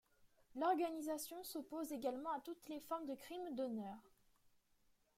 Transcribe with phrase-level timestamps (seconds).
[0.55, 3.99] L'organisation s'oppose également à toutes les formes de crime d'honneur.